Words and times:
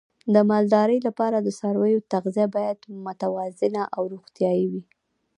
د 0.33 0.35
مالدارۍ 0.49 0.99
لپاره 1.07 1.37
د 1.41 1.47
څارویو 1.59 2.05
تغذیه 2.13 2.47
باید 2.55 2.79
متوازنه 3.05 3.83
او 3.95 4.03
روغتیايي 4.13 4.65
وي. 4.71 4.83